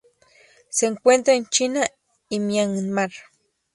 [0.71, 1.85] Se encuentra en China
[2.27, 3.11] y Myanmar.